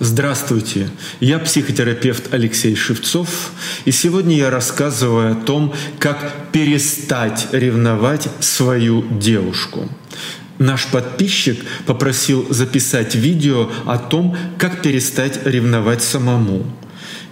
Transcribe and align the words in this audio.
Здравствуйте, 0.00 0.90
я 1.18 1.40
психотерапевт 1.40 2.32
Алексей 2.32 2.76
Шевцов, 2.76 3.50
и 3.84 3.90
сегодня 3.90 4.36
я 4.36 4.48
рассказываю 4.48 5.32
о 5.32 5.34
том, 5.34 5.74
как 5.98 6.52
перестать 6.52 7.48
ревновать 7.50 8.28
свою 8.38 9.02
девушку. 9.18 9.88
Наш 10.58 10.86
подписчик 10.86 11.58
попросил 11.84 12.46
записать 12.48 13.16
видео 13.16 13.70
о 13.86 13.98
том, 13.98 14.36
как 14.56 14.82
перестать 14.82 15.44
ревновать 15.44 16.02
самому. 16.02 16.64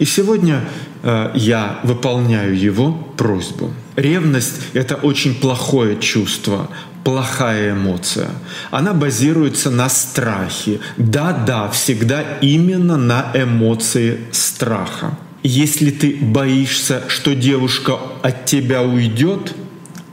И 0.01 0.05
сегодня 0.05 0.65
э, 1.05 1.31
я 1.37 1.79
выполняю 1.85 2.59
его 2.59 2.93
просьбу. 3.17 3.73
Ревность— 3.95 4.61
это 4.73 4.97
очень 4.97 5.37
плохое 5.37 6.01
чувство, 6.01 6.69
плохая 7.07 7.71
эмоция. 7.71 8.31
Она 8.73 8.93
базируется 8.93 9.71
на 9.71 9.89
страхе. 9.89 10.81
Да-да, 10.97 11.69
всегда 11.69 12.23
именно 12.41 12.97
на 12.97 13.31
эмоции 13.33 14.19
страха. 14.33 15.17
Если 15.45 15.93
ты 15.93 16.17
боишься, 16.21 17.05
что 17.07 17.37
девушка 17.37 17.97
от 18.23 18.47
тебя 18.47 18.83
уйдет, 18.83 19.55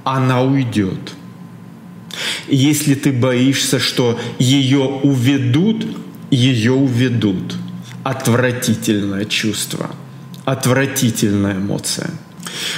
она 0.04 0.44
уйдет. 0.44 1.14
Если 2.48 2.94
ты 2.94 3.12
боишься, 3.12 3.80
что 3.80 4.20
ее 4.38 4.84
уведут, 5.02 5.88
ее 6.30 6.74
уведут. 6.74 7.56
Отвратительное 8.04 9.26
чувство, 9.26 9.90
отвратительная 10.46 11.56
эмоция. 11.56 12.12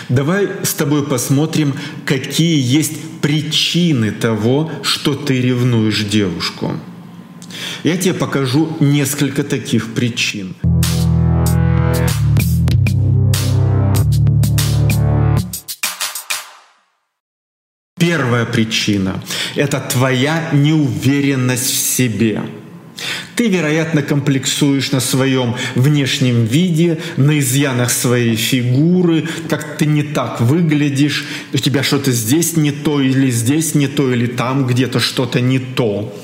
Давай 0.09 0.49
с 0.63 0.73
тобой 0.73 1.05
посмотрим, 1.05 1.73
какие 2.05 2.61
есть 2.61 3.19
причины 3.21 4.11
того, 4.11 4.71
что 4.83 5.15
ты 5.15 5.41
ревнуешь 5.41 6.03
девушку. 6.03 6.79
Я 7.83 7.97
тебе 7.97 8.13
покажу 8.13 8.77
несколько 8.79 9.43
таких 9.43 9.93
причин. 9.93 10.55
Первая 17.97 18.45
причина– 18.45 19.23
это 19.55 19.79
твоя 19.79 20.49
неуверенность 20.53 21.71
в 21.71 21.77
себе– 21.77 22.41
ты, 23.35 23.49
вероятно, 23.49 24.01
комплексуешь 24.01 24.91
на 24.91 24.99
своем 24.99 25.55
внешнем 25.75 26.45
виде, 26.45 26.99
на 27.17 27.39
изъянах 27.39 27.91
своей 27.91 28.35
фигуры, 28.35 29.25
как 29.49 29.77
ты 29.77 29.85
не 29.85 30.03
так 30.03 30.39
выглядишь, 30.39 31.25
у 31.53 31.57
тебя 31.57 31.83
что-то 31.83 32.11
здесь 32.11 32.55
не 32.55 32.71
то, 32.71 33.01
или 33.01 33.29
здесь 33.29 33.75
не 33.75 33.87
то, 33.87 34.11
или 34.11 34.25
там 34.25 34.65
где-то 34.65 34.99
что-то 34.99 35.41
не 35.41 35.59
то. 35.59 36.17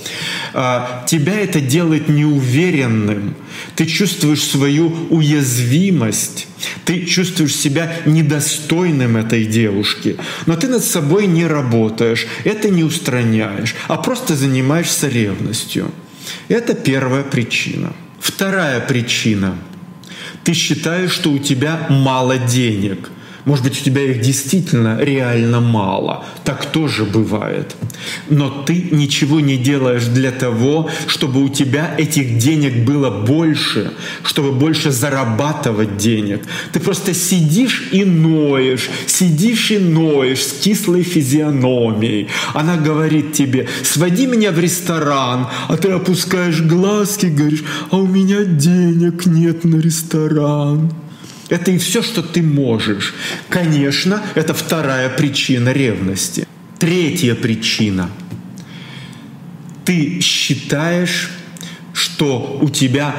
А, 0.54 1.06
тебя 1.08 1.40
это 1.40 1.60
делает 1.60 2.08
неуверенным. 2.08 3.36
Ты 3.76 3.86
чувствуешь 3.86 4.44
свою 4.44 4.88
уязвимость. 5.10 6.48
Ты 6.86 7.06
чувствуешь 7.06 7.56
себя 7.56 7.98
недостойным 8.06 9.18
этой 9.18 9.46
девушки. 9.46 10.16
Но 10.46 10.56
ты 10.56 10.68
над 10.68 10.84
собой 10.84 11.28
не 11.28 11.46
работаешь, 11.46 12.28
это 12.44 12.70
не 12.70 12.84
устраняешь, 12.84 13.76
а 13.88 13.98
просто 13.98 14.36
занимаешься 14.36 15.08
ревностью. 15.08 15.92
Это 16.48 16.74
первая 16.74 17.24
причина. 17.24 17.94
Вторая 18.20 18.80
причина. 18.80 19.56
Ты 20.44 20.54
считаешь, 20.54 21.12
что 21.12 21.32
у 21.32 21.40
тебя 21.40 21.88
мало 21.90 22.38
денег– 22.38 23.10
может 23.46 23.64
быть, 23.66 23.82
у 23.82 23.84
тебя 23.84 24.02
их 24.02 24.22
действительно 24.22 25.00
реально 25.00 25.62
мало. 25.62 26.26
Так 26.44 26.66
тоже 26.66 27.06
бывает. 27.06 27.76
Но 28.30 28.50
ты 28.50 28.90
ничего 28.92 29.40
не 29.40 29.58
делаешь 29.58 30.06
для 30.06 30.32
того, 30.32 30.90
чтобы 31.08 31.44
у 31.44 31.50
тебя 31.50 31.96
этих 31.98 32.38
денег 32.38 32.86
было 32.86 33.10
больше, 33.10 33.92
чтобы 34.24 34.52
больше 34.52 34.92
зарабатывать 34.92 35.98
денег. 35.98 36.42
Ты 36.72 36.80
просто 36.80 37.14
сидишь 37.14 37.90
и 37.92 38.06
ноешь, 38.06 38.90
сидишь 39.08 39.72
и 39.72 39.80
ноешь 39.80 40.44
с 40.44 40.52
кислой 40.62 41.04
физиономией. 41.04 42.28
Она 42.54 42.78
говорит 42.78 43.34
тебе, 43.34 43.68
своди 43.84 44.28
меня 44.28 44.52
в 44.52 44.60
ресторан, 44.60 45.48
а 45.68 45.78
ты 45.78 45.90
опускаешь 45.90 46.62
глазки, 46.62 47.26
говоришь, 47.26 47.64
а 47.90 47.98
у 47.98 48.08
меня 48.08 48.44
денег 48.44 49.26
нет 49.26 49.64
на 49.64 49.78
ресторан. 49.78 50.92
Это 51.52 51.72
и 51.72 51.78
все, 51.78 52.02
что 52.02 52.22
ты 52.24 52.42
можешь. 52.42 53.14
Конечно, 53.50 54.22
это 54.36 54.54
вторая 54.54 55.10
причина 55.10 55.74
ревности. 55.74 56.48
Третья 56.80 57.36
причина. 57.36 58.10
Ты 59.84 60.22
считаешь, 60.22 61.30
что 61.92 62.58
у 62.62 62.70
тебя 62.70 63.14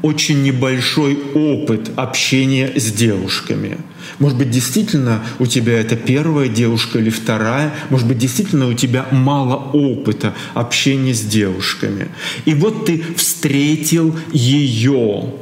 очень 0.00 0.42
небольшой 0.42 1.18
опыт 1.34 1.90
общения 1.96 2.72
с 2.74 2.90
девушками. 2.90 3.76
Может 4.18 4.38
быть, 4.38 4.50
действительно 4.50 5.22
у 5.38 5.44
тебя 5.44 5.78
это 5.78 5.94
первая 5.94 6.48
девушка 6.48 6.98
или 6.98 7.10
вторая. 7.10 7.74
Может 7.90 8.08
быть, 8.08 8.16
действительно 8.16 8.66
у 8.66 8.72
тебя 8.72 9.04
мало 9.10 9.56
опыта 9.56 10.32
общения 10.54 11.12
с 11.12 11.20
девушками. 11.20 12.08
И 12.46 12.54
вот 12.54 12.86
ты 12.86 13.04
встретил 13.14 14.18
ее 14.32 15.34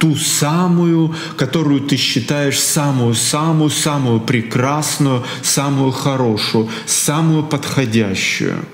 ту 0.00 0.16
самую, 0.16 1.14
которую 1.36 1.82
ты 1.82 1.96
считаешь 1.96 2.58
самую-самую-самую 2.58 4.20
прекрасную, 4.20 5.22
самую 5.42 5.92
хорошую, 5.92 6.68
самую 6.86 7.44
подходящую. 7.44 8.64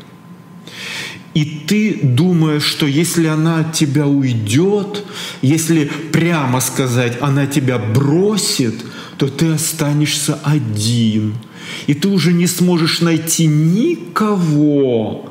И 1.34 1.44
ты 1.66 1.98
думаешь, 2.02 2.62
что 2.64 2.86
если 2.86 3.26
она 3.26 3.58
от 3.60 3.72
тебя 3.72 4.06
уйдет, 4.06 5.04
если 5.42 5.84
прямо 5.84 6.60
сказать, 6.60 7.18
она 7.20 7.46
тебя 7.46 7.78
бросит, 7.78 8.74
то 9.18 9.28
ты 9.28 9.52
останешься 9.52 10.38
один. 10.44 11.34
И 11.86 11.94
ты 11.94 12.08
уже 12.08 12.32
не 12.32 12.46
сможешь 12.46 13.00
найти 13.00 13.46
никого, 13.46 15.26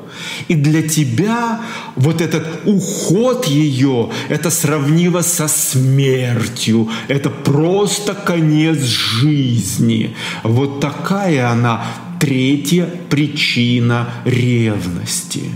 и 0.48 0.54
для 0.54 0.82
тебя 0.82 1.60
вот 1.94 2.20
этот 2.20 2.46
уход 2.64 3.46
ее, 3.46 4.10
это 4.28 4.50
сравнимо 4.50 5.22
со 5.22 5.48
смертью, 5.48 6.88
это 7.08 7.30
просто 7.30 8.14
конец 8.14 8.78
жизни. 8.82 10.14
Вот 10.42 10.80
такая 10.80 11.50
она 11.50 11.84
третья 12.20 12.88
причина 13.10 14.08
ревности. 14.24 15.50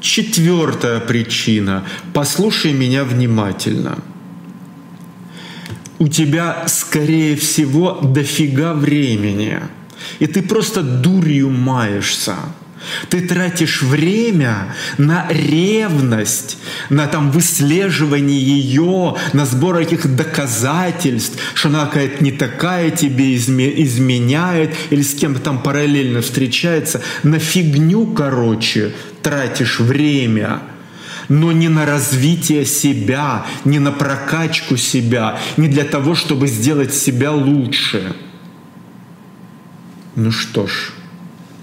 Четвертая 0.00 1.00
причина. 1.00 1.84
Послушай 2.14 2.72
меня 2.72 3.04
внимательно. 3.04 3.98
У 6.00 6.08
тебя, 6.08 6.64
скорее 6.66 7.36
всего, 7.36 8.00
дофига 8.02 8.72
времени. 8.72 9.58
И 10.18 10.26
ты 10.26 10.40
просто 10.40 10.82
дурью 10.82 11.50
маешься. 11.50 12.36
Ты 13.10 13.20
тратишь 13.20 13.82
время 13.82 14.74
на 14.96 15.26
ревность, 15.28 16.56
на 16.88 17.06
там 17.06 17.30
выслеживание 17.30 18.40
ее, 18.40 19.16
на 19.34 19.44
сбор 19.44 19.76
этих 19.76 20.16
доказательств, 20.16 21.38
что 21.52 21.68
она 21.68 21.84
какая-то 21.84 22.24
не 22.24 22.32
такая 22.32 22.90
тебе 22.90 23.36
изменяет 23.36 24.74
или 24.88 25.02
с 25.02 25.14
кем-то 25.14 25.40
там 25.40 25.62
параллельно 25.62 26.22
встречается. 26.22 27.02
На 27.22 27.38
фигню, 27.38 28.06
короче, 28.06 28.94
тратишь 29.22 29.80
время 29.80 30.62
но 31.30 31.52
не 31.52 31.68
на 31.68 31.86
развитие 31.86 32.66
себя, 32.66 33.46
не 33.64 33.78
на 33.78 33.92
прокачку 33.92 34.76
себя, 34.76 35.38
не 35.56 35.68
для 35.68 35.84
того, 35.84 36.14
чтобы 36.14 36.48
сделать 36.48 36.92
себя 36.92 37.32
лучше. 37.32 38.14
Ну 40.16 40.32
что 40.32 40.66
ж, 40.66 40.92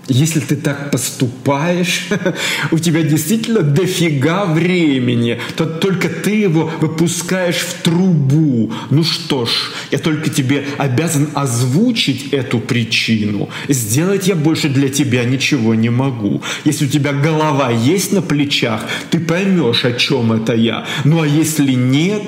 если 0.07 0.39
ты 0.39 0.55
так 0.55 0.91
поступаешь, 0.91 2.07
у 2.71 2.79
тебя 2.79 3.01
действительно 3.03 3.61
дофига 3.61 4.45
времени, 4.45 5.39
то 5.55 5.65
только 5.65 6.09
ты 6.09 6.31
его 6.31 6.71
выпускаешь 6.79 7.57
в 7.57 7.81
трубу. 7.81 8.71
Ну 8.89 9.03
что 9.03 9.45
ж, 9.45 9.49
я 9.91 9.99
только 9.99 10.29
тебе 10.29 10.65
обязан 10.77 11.29
озвучить 11.33 12.29
эту 12.31 12.59
причину. 12.59 13.49
Сделать 13.67 14.27
я 14.27 14.35
больше 14.35 14.69
для 14.69 14.89
тебя 14.89 15.23
ничего 15.25 15.75
не 15.75 15.89
могу. 15.89 16.41
Если 16.63 16.85
у 16.85 16.89
тебя 16.89 17.11
голова 17.11 17.69
есть 17.69 18.13
на 18.13 18.21
плечах, 18.21 18.85
ты 19.09 19.19
поймешь, 19.19 19.83
о 19.85 19.93
чем 19.93 20.31
это 20.31 20.53
я. 20.55 20.85
Ну 21.03 21.21
а 21.21 21.27
если 21.27 21.73
нет, 21.73 22.23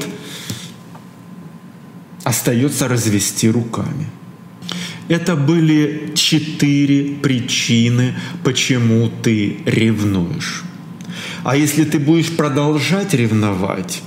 остается 2.24 2.88
развести 2.88 3.50
руками. 3.50 4.07
Это 5.09 5.35
были 5.35 6.11
четыре 6.13 7.15
причины, 7.15 8.15
почему 8.44 9.11
ты 9.23 9.57
ревнуешь. 9.65 10.63
А 11.44 11.57
если 11.57 11.83
ты 11.83 11.97
будешь 11.97 12.29
продолжать 12.29 13.15
ревновать, 13.15 14.03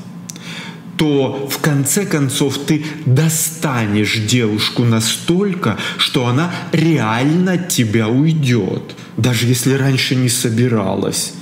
то 0.96 1.48
в 1.50 1.58
конце 1.58 2.06
концов 2.06 2.56
ты 2.58 2.84
достанешь 3.04 4.18
девушку 4.18 4.84
настолько, 4.84 5.76
что 5.98 6.28
она 6.28 6.52
реально 6.70 7.58
тебя 7.58 8.06
уйдет, 8.06 8.94
даже 9.16 9.48
если 9.48 9.74
раньше 9.74 10.14
не 10.14 10.28
собиралась. 10.28 11.34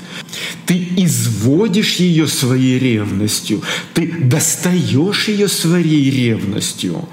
Ты 0.66 0.88
изводишь 0.96 1.96
ее 1.96 2.26
своей 2.26 2.78
ревностью, 2.78 3.62
ты 3.94 4.12
достаешь 4.20 5.28
ее 5.28 5.48
своей 5.48 6.10
ревностью. 6.10 7.08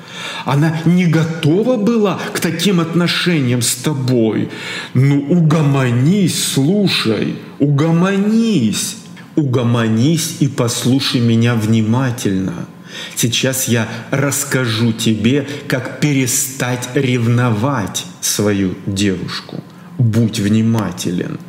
Она 0.45 0.79
не 0.85 1.05
готова 1.05 1.77
была 1.77 2.19
к 2.33 2.39
таким 2.39 2.79
отношениям 2.79 3.61
с 3.61 3.75
тобой. 3.75 4.49
Ну, 4.93 5.21
угомонись, 5.29 6.43
слушай, 6.53 7.35
угомонись, 7.59 8.97
угомонись 9.35 10.37
и 10.39 10.47
послушай 10.47 11.21
меня 11.21 11.55
внимательно. 11.55 12.67
Сейчас 13.15 13.67
я 13.67 13.87
расскажу 14.11 14.93
тебе, 14.93 15.47
как 15.67 15.99
перестать 15.99 16.89
ревновать 16.93 18.05
свою 18.21 18.75
девушку. 18.85 19.63
Будь 19.97 20.39
внимателен. 20.39 21.39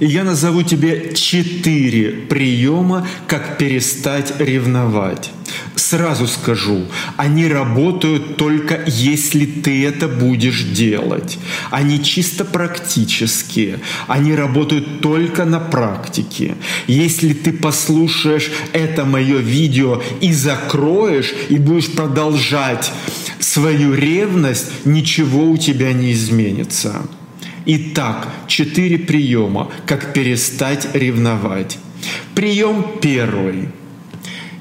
И 0.00 0.06
я 0.06 0.24
назову 0.24 0.62
тебе 0.62 1.12
четыре 1.14 2.10
приема, 2.10 3.06
как 3.26 3.58
перестать 3.58 4.32
ревновать. 4.40 5.30
Сразу 5.76 6.26
скажу, 6.26 6.86
они 7.16 7.46
работают 7.46 8.36
только 8.36 8.82
если 8.86 9.44
ты 9.44 9.84
это 9.84 10.08
будешь 10.08 10.62
делать. 10.62 11.38
Они 11.70 12.02
чисто 12.02 12.44
практические. 12.44 13.80
Они 14.06 14.34
работают 14.34 15.00
только 15.00 15.44
на 15.44 15.60
практике. 15.60 16.56
Если 16.86 17.34
ты 17.34 17.52
послушаешь 17.52 18.50
это 18.72 19.04
мое 19.04 19.38
видео 19.38 20.02
и 20.20 20.32
закроешь, 20.32 21.34
и 21.48 21.56
будешь 21.56 21.90
продолжать 21.90 22.90
свою 23.38 23.94
ревность, 23.94 24.70
ничего 24.84 25.50
у 25.50 25.56
тебя 25.56 25.92
не 25.92 26.12
изменится. 26.12 27.02
Итак, 27.66 28.28
четыре 28.46 28.98
приема, 28.98 29.70
как 29.86 30.12
перестать 30.12 30.94
ревновать. 30.94 31.78
Прием 32.34 32.86
первый. 33.02 33.68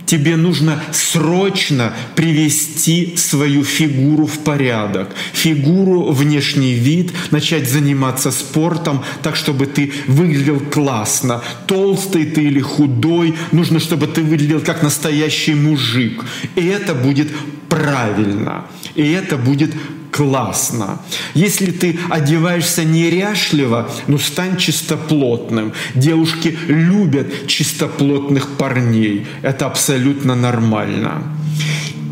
Тебе 0.06 0.38
нужно 0.38 0.82
срочно 0.92 1.94
привести 2.16 3.16
свою 3.16 3.64
фигуру 3.64 4.26
в 4.26 4.40
порядок. 4.40 5.12
Фигуру, 5.34 6.12
внешний 6.12 6.74
вид, 6.74 7.12
начать 7.30 7.70
заниматься 7.70 8.32
спортом 8.32 9.04
так, 9.22 9.36
чтобы 9.36 9.68
ты 9.68 9.94
выглядел 10.08 10.60
классно. 10.60 11.44
Толстый 11.68 12.26
ты 12.26 12.46
или 12.46 12.60
худой, 12.60 13.36
нужно, 13.52 13.80
чтобы 13.80 14.08
ты 14.08 14.24
выглядел 14.24 14.62
как 14.62 14.82
настоящий 14.82 15.54
мужик. 15.54 16.26
И 16.56 16.66
это 16.66 16.96
будет 16.96 17.28
правильно. 17.70 18.66
И 18.96 19.08
это 19.12 19.38
будет 19.38 19.76
классно. 20.20 21.00
Если 21.34 21.72
ты 21.72 21.98
одеваешься 22.10 22.84
неряшливо, 22.84 23.90
ну 24.08 24.18
стань 24.18 24.58
чистоплотным. 24.58 25.72
Девушки 25.96 26.58
любят 26.68 27.48
чистоплотных 27.48 28.58
парней. 28.58 29.26
Это 29.42 29.66
абсолютно 29.66 30.36
нормально. 30.36 31.24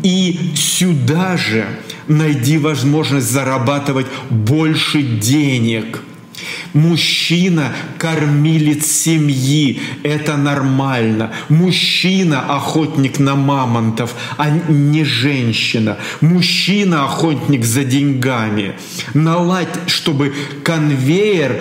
И 0.02 0.52
сюда 0.56 1.36
же 1.36 1.66
найди 2.06 2.56
возможность 2.56 3.30
зарабатывать 3.30 4.06
больше 4.30 5.02
денег– 5.02 6.02
Мужчина– 6.72 7.72
кормилец 7.98 8.86
семьи, 8.86 9.80
это 10.02 10.36
нормально. 10.36 11.32
Мужчина– 11.48 12.40
охотник 12.48 13.18
на 13.18 13.34
мамонтов, 13.34 14.14
а 14.36 14.50
не 14.50 15.04
женщина. 15.04 15.98
Мужчина– 16.20 17.04
охотник 17.06 17.64
за 17.64 17.84
деньгами. 17.84 18.74
Наладь, 19.14 19.68
чтобы 19.86 20.34
конвейер 20.62 21.60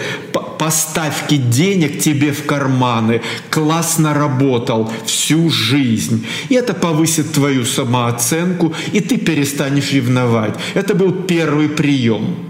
поставки 0.57 1.37
денег 1.37 1.99
тебе 1.99 2.31
в 2.31 2.45
карманы 2.45 3.21
классно 3.49 4.13
работал 4.13 4.91
всю 5.05 5.49
жизнь. 5.49 6.25
И 6.49 6.55
это 6.55 6.73
повысит 6.73 7.31
твою 7.31 7.65
самооценку, 7.65 8.73
и 8.91 8.99
ты 8.99 9.17
перестанешь 9.17 9.91
ревновать. 9.91 10.55
Это 10.73 10.95
был 10.95 11.11
первый 11.11 11.69
прием. 11.69 12.46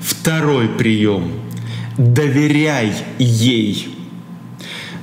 Второй 0.00 0.68
прием– 0.68 1.32
доверяй 2.00 2.92
ей. 3.18 3.94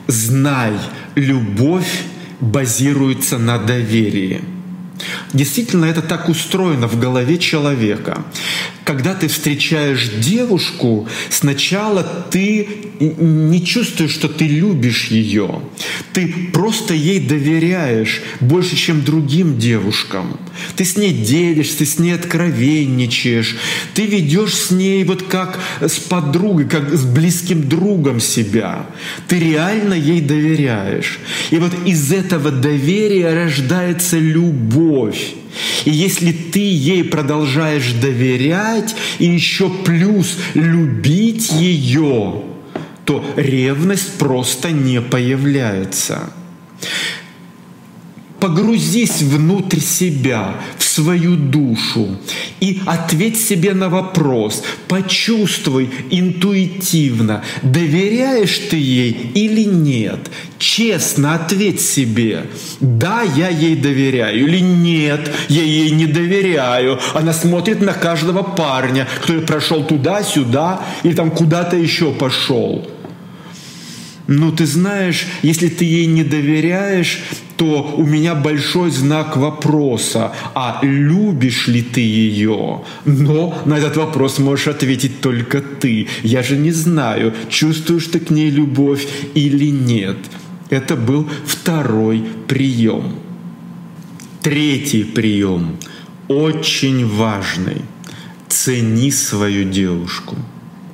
Знай, 0.07 0.73
любовь 1.15 2.03
базируется 2.39 3.38
на 3.38 3.57
доверии. 3.57 4.41
Действительно, 5.33 5.85
это 5.85 6.01
так 6.01 6.29
устроено 6.29 6.88
в 6.88 6.99
голове 6.99 7.38
человека 7.38 8.23
когда 8.88 9.13
ты 9.13 9.28
встречаешь 9.28 10.10
девушку, 10.22 11.10
сначала 11.30 12.04
ты 12.31 12.69
не 13.01 13.62
чувствуешь, 13.66 14.13
что 14.13 14.30
ты 14.30 14.48
любишь 14.48 15.07
ее. 15.07 15.62
Ты 16.13 16.34
просто 16.54 16.94
ей 16.94 17.19
доверяешь 17.19 18.22
больше, 18.39 18.78
чем 18.78 19.04
другим 19.04 19.57
девушкам. 19.60 20.39
Ты 20.78 20.86
с 20.86 20.95
ней 20.95 21.12
делишься, 21.12 21.80
ты 21.80 21.86
с 21.86 22.00
ней 22.00 22.13
откровенничаешь. 22.13 23.57
Ты 23.94 24.06
ведешь 24.06 24.54
с 24.54 24.72
ней 24.72 25.04
вот 25.04 25.24
как 25.24 25.60
с 25.81 26.00
подругой, 26.00 26.69
как 26.69 26.90
с 26.90 27.04
близким 27.04 27.68
другом 27.68 28.22
себя. 28.22 28.86
Ты 29.28 29.38
реально 29.38 29.95
ей 29.95 30.22
доверяешь. 30.22 31.19
И 31.51 31.57
вот 31.57 31.74
из 31.86 32.13
этого 32.13 32.51
доверия 32.51 33.33
рождается 33.33 34.18
любовь. 34.18 35.33
И 35.85 35.91
если 35.91 36.31
ты 36.31 36.59
ей 36.59 37.03
продолжаешь 37.03 37.94
доверять 37.94 38.95
и 39.19 39.25
еще 39.25 39.69
плюс 39.69 40.38
любить 40.53 41.51
ее, 41.51 42.44
то 43.05 43.23
ревность 43.35 44.17
просто 44.17 44.71
не 44.71 45.01
появляется. 45.01 46.29
Погрузись 48.39 49.21
внутрь 49.21 49.79
себя, 49.79 50.55
свою 50.97 51.35
душу 51.35 52.17
и 52.59 52.81
ответь 52.88 53.39
себе 53.39 53.73
на 53.73 53.88
вопрос, 53.88 54.63
почувствуй 54.88 55.89
интуитивно, 56.09 57.44
доверяешь 57.61 58.57
ты 58.71 58.77
ей 58.77 59.31
или 59.35 59.63
нет. 59.63 60.19
Честно 60.57 61.35
ответь 61.35 61.81
себе, 61.81 62.47
да, 62.79 63.21
я 63.21 63.49
ей 63.49 63.75
доверяю 63.75 64.47
или 64.47 64.59
нет, 64.59 65.31
я 65.49 65.61
ей 65.61 65.91
не 65.91 66.07
доверяю. 66.07 66.99
Она 67.13 67.31
смотрит 67.31 67.79
на 67.81 67.94
каждого 67.94 68.41
парня, 68.41 69.07
который 69.21 69.41
прошел 69.41 69.83
туда-сюда 69.83 70.81
или 71.03 71.13
там 71.13 71.30
куда-то 71.30 71.75
еще 71.75 72.11
пошел. 72.11 72.87
Ну, 74.28 74.52
ты 74.52 74.66
знаешь, 74.66 75.26
если 75.42 75.69
ты 75.69 75.86
ей 75.86 76.06
не 76.06 76.24
доверяешь, 76.24 77.24
то 77.56 77.96
у 77.98 78.06
меня 78.06 78.36
большой 78.36 78.92
знак 78.92 79.38
вопроса, 79.38 80.34
а 80.54 80.80
любишь 80.84 81.68
ли 81.68 81.81
ты 81.81 82.02
ее? 82.02 82.81
Но 83.06 83.57
на 83.66 83.78
этот 83.78 83.96
вопрос 83.96 84.38
можешь 84.38 84.68
ответить 84.68 85.22
только 85.22 85.62
ты. 85.62 86.07
Я 86.24 86.44
же 86.44 86.57
не 86.57 86.72
знаю, 86.72 87.34
чувствуешь 87.50 88.07
ты 88.07 88.19
к 88.19 88.30
ней 88.30 88.50
любовь 88.50 89.07
или 89.34 89.72
нет. 89.72 90.18
Это 90.69 90.98
был 90.98 91.28
второй 91.46 92.26
прием. 92.48 93.16
Третий 94.42 95.06
прием, 95.06 95.78
очень 96.28 97.07
важный. 97.07 97.81
Цени 98.50 99.12
свою 99.12 99.69
девушку. 99.69 100.36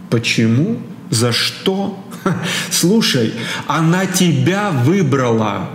Почему? 0.09 0.77
За 1.09 1.31
что? 1.31 2.02
Слушай, 2.71 3.33
она 3.67 4.05
тебя 4.05 4.71
выбрала. 4.71 5.69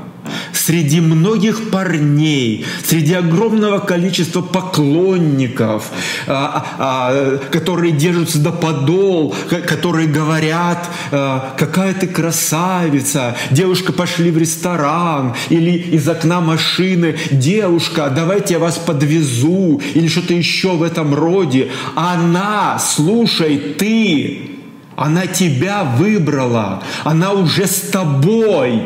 Среди 0.53 1.01
многих 1.01 1.71
парней, 1.71 2.67
среди 2.85 3.15
огромного 3.15 3.79
количества 3.79 4.43
поклонников, 4.43 5.91
а, 6.27 6.67
а, 6.79 7.39
которые 7.51 7.93
держатся 7.93 8.39
до 8.39 8.53
подол, 8.53 9.35
которые 9.67 10.07
говорят, 10.07 10.87
а, 11.11 11.55
какая 11.57 11.95
ты 11.95 12.07
красавица, 12.07 13.37
девушка, 13.51 13.95
пошли 13.95 14.31
в 14.31 14.37
ресторан, 14.37 15.35
или 15.49 15.71
из 15.71 16.07
окна 16.07 16.43
машины, 16.43 17.17
девушка, 17.31 18.13
давайте 18.15 18.55
я 18.55 18.61
вас 18.61 18.77
подвезу, 18.77 19.81
или 19.95 20.09
что-то 20.09 20.35
еще 20.35 20.73
в 20.73 20.83
этом 20.83 21.15
роде. 21.15 21.71
Она, 21.95 22.79
слушай, 22.79 23.57
ты, 23.79 24.58
она 24.99 25.29
тебя 25.29 25.85
выбрала, 25.85 26.83
она 27.05 27.31
уже 27.31 27.69
с 27.69 27.83
тобой. 27.93 28.83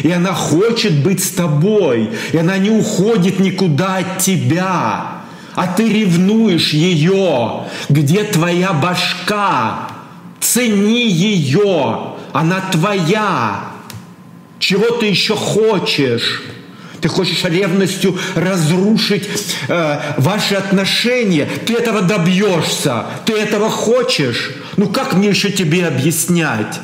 И 0.00 0.10
она 0.10 0.32
хочет 0.32 1.04
быть 1.04 1.22
с 1.22 1.30
тобой. 1.30 2.10
И 2.32 2.36
она 2.36 2.58
не 2.58 2.70
уходит 2.70 3.38
никуда 3.38 3.98
от 3.98 4.18
тебя. 4.18 5.22
А 5.54 5.66
ты 5.68 5.88
ревнуешь 5.88 6.72
ее. 6.72 7.66
Где 7.88 8.24
твоя 8.24 8.72
башка? 8.72 9.88
Цени 10.40 11.08
ее. 11.08 12.14
Она 12.32 12.60
твоя. 12.72 13.60
Чего 14.58 14.96
ты 14.96 15.06
еще 15.06 15.36
хочешь? 15.36 16.42
Ты 17.02 17.08
хочешь 17.08 17.44
ревностью 17.44 18.16
разрушить 18.36 19.28
э, 19.68 20.14
ваши 20.18 20.54
отношения, 20.54 21.48
ты 21.66 21.74
этого 21.74 22.00
добьешься, 22.00 23.06
ты 23.26 23.32
этого 23.32 23.68
хочешь. 23.68 24.52
Ну 24.76 24.86
как 24.86 25.14
мне 25.14 25.28
еще 25.28 25.50
тебе 25.50 25.88
объяснять? 25.88 26.80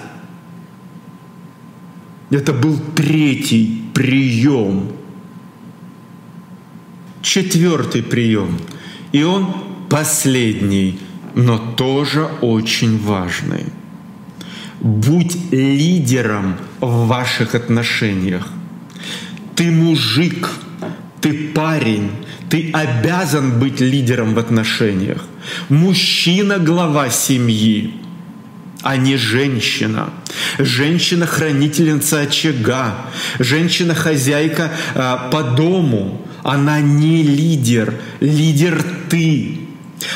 Это 2.30 2.52
был 2.52 2.78
третий 2.96 3.84
прием. 3.94 4.90
Четвертый 7.22 8.02
прием. 8.02 8.58
И 9.12 9.22
он 9.22 9.54
последний, 9.88 10.98
но 11.36 11.58
тоже 11.58 12.28
очень 12.40 12.98
важный. 12.98 13.66
Будь 14.80 15.36
лидером 15.52 16.56
в 16.80 17.06
ваших 17.06 17.54
отношениях. 17.54 18.48
Ты 19.58 19.72
мужик, 19.72 20.50
ты 21.20 21.32
парень, 21.52 22.12
ты 22.48 22.70
обязан 22.72 23.58
быть 23.58 23.80
лидером 23.80 24.34
в 24.34 24.38
отношениях. 24.38 25.24
Мужчина– 25.68 26.58
глава 26.60 27.10
семьи, 27.10 27.92
а 28.82 28.96
не 28.96 29.16
женщина. 29.16 30.10
Женщина– 30.60 31.26
хранительница 31.26 32.20
очага. 32.20 33.06
Женщина– 33.40 33.94
хозяйка 33.96 34.70
э, 34.94 35.16
по 35.32 35.42
дому. 35.42 36.24
Она 36.44 36.78
не 36.78 37.24
лидер. 37.24 37.94
Лидер 38.20 38.80
ты. 39.10 39.58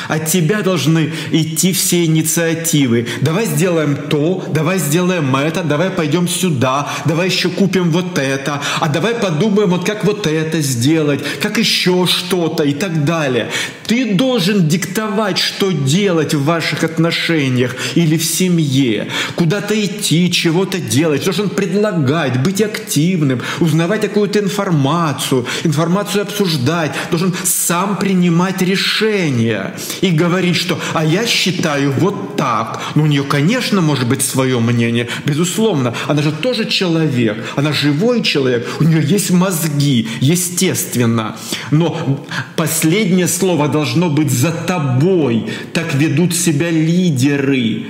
От 0.07 0.27
тебя 0.27 0.61
должны 0.61 1.11
идти 1.31 1.73
все 1.73 2.05
инициативы. 2.05 3.07
Давай 3.21 3.45
сделаем 3.45 3.95
то, 4.09 4.43
давай 4.49 4.79
сделаем 4.79 5.35
это, 5.35 5.63
давай 5.63 5.89
пойдем 5.89 6.27
сюда, 6.27 6.89
давай 7.05 7.29
еще 7.29 7.49
купим 7.49 7.91
вот 7.91 8.17
это, 8.17 8.61
а 8.79 8.89
давай 8.89 9.15
подумаем, 9.15 9.69
вот 9.69 9.85
как 9.85 10.05
вот 10.05 10.27
это 10.27 10.61
сделать, 10.61 11.21
как 11.41 11.57
еще 11.57 12.05
что-то 12.07 12.63
и 12.63 12.73
так 12.73 13.05
далее. 13.05 13.49
Ты 13.87 14.15
должен 14.15 14.67
диктовать, 14.67 15.37
что 15.37 15.71
делать 15.71 16.33
в 16.33 16.43
ваших 16.43 16.83
отношениях 16.83 17.75
или 17.95 18.17
в 18.17 18.23
семье, 18.23 19.07
куда-то 19.35 19.73
идти, 19.73 20.31
чего-то 20.31 20.79
делать, 20.79 21.23
должен 21.23 21.49
предлагать, 21.49 22.41
быть 22.41 22.61
активным, 22.61 23.41
узнавать 23.59 24.01
какую-то 24.01 24.39
информацию, 24.39 25.45
информацию 25.63 26.23
обсуждать, 26.23 26.91
должен 27.11 27.33
сам 27.43 27.97
принимать 27.97 28.61
решения 28.61 29.72
и 30.01 30.11
говорит, 30.11 30.55
что 30.55 30.79
«а 30.93 31.03
я 31.03 31.25
считаю 31.25 31.91
вот 31.91 32.35
так». 32.35 32.81
Ну, 32.95 33.03
у 33.03 33.05
нее, 33.07 33.23
конечно, 33.23 33.81
может 33.81 34.07
быть 34.07 34.21
свое 34.21 34.59
мнение, 34.59 35.07
безусловно. 35.25 35.93
Она 36.07 36.21
же 36.21 36.31
тоже 36.31 36.65
человек, 36.65 37.43
она 37.55 37.71
живой 37.71 38.21
человек, 38.21 38.67
у 38.79 38.83
нее 38.83 39.01
есть 39.03 39.31
мозги, 39.31 40.07
естественно. 40.21 41.35
Но 41.71 42.25
последнее 42.55 43.27
слово 43.27 43.67
должно 43.67 44.09
быть 44.09 44.31
за 44.31 44.51
тобой. 44.51 45.45
Так 45.73 45.93
ведут 45.93 46.35
себя 46.35 46.69
лидеры 46.69 47.87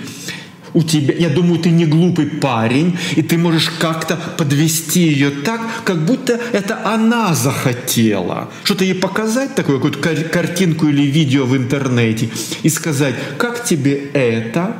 у 0.73 0.83
тебя, 0.83 1.13
я 1.13 1.29
думаю, 1.29 1.59
ты 1.59 1.69
не 1.69 1.85
глупый 1.85 2.25
парень, 2.25 2.97
и 3.15 3.21
ты 3.21 3.37
можешь 3.37 3.69
как-то 3.79 4.17
подвести 4.37 5.01
ее 5.01 5.29
так, 5.29 5.61
как 5.83 6.05
будто 6.05 6.39
это 6.51 6.85
она 6.85 7.33
захотела. 7.33 8.49
Что-то 8.63 8.83
ей 8.83 8.95
показать, 8.95 9.55
такую 9.55 9.79
какую-то 9.79 9.99
картинку 10.29 10.87
или 10.87 11.03
видео 11.03 11.45
в 11.45 11.55
интернете, 11.55 12.29
и 12.63 12.69
сказать, 12.69 13.15
как 13.37 13.63
тебе 13.63 14.09
это? 14.13 14.75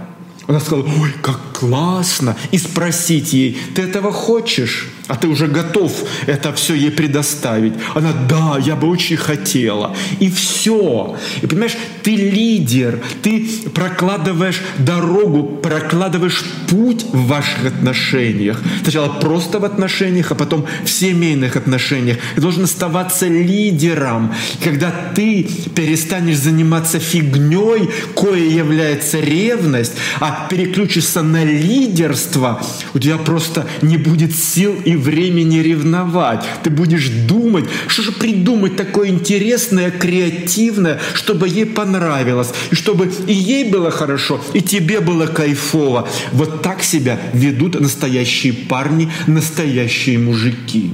Она 0.48 0.60
сказала, 0.60 0.84
ой, 0.84 1.14
как 1.22 1.53
классно. 1.63 2.36
И 2.51 2.58
спросить 2.58 3.34
ей, 3.34 3.58
ты 3.75 3.84
этого 3.84 4.12
хочешь? 4.12 4.89
а 5.08 5.15
ты 5.15 5.27
уже 5.27 5.48
готов 5.48 5.91
это 6.27 6.53
все 6.53 6.74
ей 6.74 6.91
предоставить. 6.91 7.74
Она, 7.93 8.13
да, 8.29 8.58
я 8.60 8.75
бы 8.75 8.88
очень 8.88 9.17
хотела. 9.17 9.96
И 10.20 10.29
все. 10.29 11.17
И 11.41 11.48
понимаешь, 11.48 11.77
ты 12.03 12.15
лидер, 12.15 13.01
ты 13.22 13.48
прокладываешь 13.74 14.62
дорогу, 14.77 15.43
прокладываешь 15.62 16.43
путь 16.70 17.05
в 17.12 17.27
ваших 17.27 17.65
отношениях. 17.65 18.62
Сначала 18.84 19.10
просто 19.10 19.60
в 19.60 19.65
отношениях, 19.65 20.32
а 20.32 20.36
потом 20.36 20.65
в 20.86 20.89
семейных 20.89 21.58
отношениях. 21.58 22.17
Ты 22.36 22.41
должен 22.41 22.63
оставаться 22.63 23.27
лидером. 23.27 24.34
когда 24.63 24.93
ты 25.15 25.43
перестанешь 25.75 26.38
заниматься 26.38 27.00
фигней, 27.00 27.89
кое 28.15 28.50
является 28.50 29.20
ревность, 29.20 29.93
а 30.20 30.48
переключишься 30.50 31.22
на 31.22 31.43
лидерство, 31.58 32.62
у 32.94 33.00
тебя 33.00 33.18
просто 33.18 33.68
не 33.82 33.98
будет 33.98 34.36
сил 34.36 34.76
и 34.86 34.96
времени 34.96 35.60
ревновать. 35.60 36.44
Ты 36.64 36.70
будешь 36.70 37.10
думать, 37.10 37.66
что 37.88 38.02
же 38.02 38.12
придумать 38.12 38.76
такое 38.76 39.10
интересное, 39.10 39.92
креативное, 39.92 41.00
чтобы 41.14 41.48
ей 41.48 41.66
понравилось, 41.66 42.52
и 42.72 42.76
чтобы 42.76 43.12
и 43.28 43.34
ей 43.34 43.70
было 43.70 43.92
хорошо, 43.92 44.42
и 44.54 44.62
тебе 44.62 45.00
было 45.00 45.28
кайфово. 45.28 46.08
Вот 46.32 46.62
так 46.62 46.84
себя 46.84 47.20
ведут 47.34 47.80
настоящие 47.80 48.54
парни, 48.54 49.12
настоящие 49.28 50.18
мужики. 50.20 50.94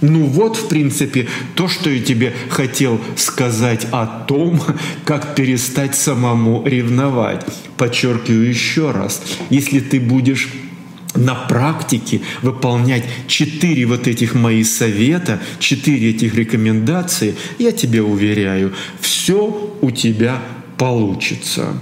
Ну 0.00 0.24
вот, 0.24 0.56
в 0.56 0.68
принципе, 0.68 1.26
то, 1.54 1.68
что 1.68 1.90
я 1.90 2.02
тебе 2.02 2.32
хотел 2.50 3.00
сказать 3.16 3.86
о 3.90 4.06
том, 4.06 4.62
как 5.04 5.34
перестать 5.34 5.96
самому 5.96 6.62
ревновать. 6.64 7.44
Подчеркиваю 7.76 8.48
еще 8.48 8.90
раз, 8.90 9.22
если 9.50 9.80
ты 9.80 10.00
будешь 10.00 10.48
на 11.14 11.34
практике 11.34 12.20
выполнять 12.42 13.04
четыре 13.26 13.86
вот 13.86 14.06
этих 14.06 14.34
мои 14.34 14.62
совета, 14.62 15.40
четыре 15.58 16.10
этих 16.10 16.34
рекомендации, 16.34 17.34
я 17.58 17.72
тебе 17.72 18.02
уверяю, 18.02 18.72
все 19.00 19.74
у 19.80 19.90
тебя 19.90 20.40
получится. 20.76 21.74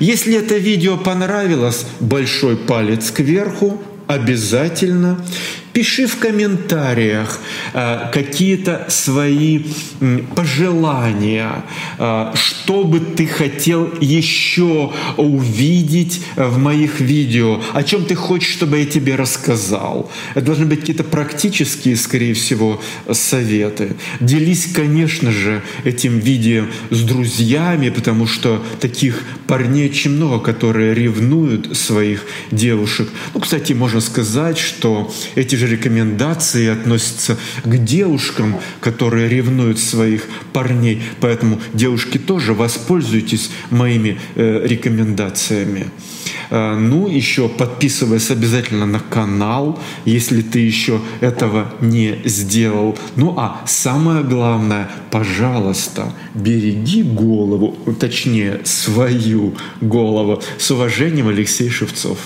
Если 0.00 0.34
это 0.34 0.56
видео 0.56 0.96
понравилось, 0.96 1.86
большой 2.00 2.56
палец 2.56 3.10
кверху, 3.10 3.80
обязательно. 4.08 5.24
Пиши 5.72 6.06
в 6.06 6.18
комментариях 6.18 7.40
э, 7.74 8.10
какие-то 8.12 8.86
свои 8.88 9.64
пожелания, 10.34 11.64
э, 11.98 12.32
что 12.34 12.84
бы 12.84 12.98
ты 12.98 13.26
хотел 13.26 13.92
еще 14.00 14.92
увидеть 15.16 16.22
в 16.36 16.58
моих 16.58 17.00
видео, 17.00 17.62
о 17.72 17.82
чем 17.84 18.04
ты 18.04 18.16
хочешь, 18.16 18.52
чтобы 18.52 18.78
я 18.78 18.86
тебе 18.86 19.14
рассказал. 19.14 20.10
Это 20.34 20.46
должны 20.46 20.66
быть 20.66 20.80
какие-то 20.80 21.04
практические, 21.04 21.96
скорее 21.96 22.34
всего, 22.34 22.80
советы. 23.12 23.96
Делись, 24.20 24.68
конечно 24.74 25.30
же, 25.30 25.62
этим 25.84 26.18
видео 26.18 26.64
с 26.90 27.00
друзьями, 27.02 27.90
потому 27.90 28.26
что 28.26 28.62
таких 28.80 29.22
парней 29.50 29.90
очень 29.90 30.12
много, 30.12 30.38
которые 30.38 30.94
ревнуют 30.94 31.76
своих 31.76 32.24
девушек. 32.52 33.08
Ну, 33.34 33.40
кстати, 33.40 33.72
можно 33.72 34.00
сказать, 34.00 34.58
что 34.58 35.12
эти 35.34 35.56
же 35.56 35.66
рекомендации 35.66 36.68
относятся 36.68 37.36
к 37.64 37.76
девушкам, 37.84 38.60
которые 38.80 39.28
ревнуют 39.28 39.80
своих 39.80 40.28
парней. 40.52 41.02
Поэтому, 41.20 41.58
девушки, 41.74 42.16
тоже 42.16 42.54
воспользуйтесь 42.54 43.50
моими 43.70 44.20
э, 44.36 44.60
рекомендациями. 44.64 45.86
Э, 46.50 46.76
ну, 46.76 47.08
еще 47.08 47.48
подписывайся 47.48 48.34
обязательно 48.34 48.86
на 48.86 49.00
канал, 49.00 49.78
если 50.04 50.42
ты 50.42 50.58
еще 50.60 51.00
этого 51.20 51.72
не 51.80 52.20
сделал. 52.24 52.98
Ну, 53.16 53.34
а 53.38 53.62
самое 53.66 54.22
главное, 54.22 54.90
пожалуйста, 55.10 56.12
береги 56.34 57.02
голову, 57.02 57.76
точнее, 57.98 58.60
голову. 59.80 60.42
С 60.58 60.70
уважением, 60.70 61.28
Алексей 61.28 61.68
Шевцов. 61.68 62.18